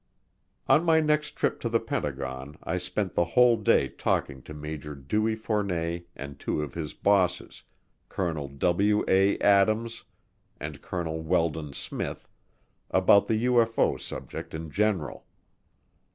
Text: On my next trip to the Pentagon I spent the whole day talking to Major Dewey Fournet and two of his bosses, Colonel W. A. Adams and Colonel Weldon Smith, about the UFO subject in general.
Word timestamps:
On 0.67 0.83
my 0.83 0.99
next 0.99 1.35
trip 1.35 1.59
to 1.59 1.69
the 1.69 1.79
Pentagon 1.79 2.57
I 2.63 2.77
spent 2.79 3.13
the 3.13 3.23
whole 3.37 3.55
day 3.55 3.87
talking 3.87 4.41
to 4.41 4.53
Major 4.55 4.95
Dewey 4.95 5.35
Fournet 5.35 6.07
and 6.15 6.39
two 6.39 6.63
of 6.63 6.73
his 6.73 6.95
bosses, 6.95 7.61
Colonel 8.09 8.47
W. 8.47 9.03
A. 9.07 9.37
Adams 9.37 10.05
and 10.59 10.81
Colonel 10.81 11.21
Weldon 11.21 11.73
Smith, 11.73 12.27
about 12.89 13.27
the 13.27 13.45
UFO 13.45 13.99
subject 14.01 14.55
in 14.55 14.71
general. 14.71 15.27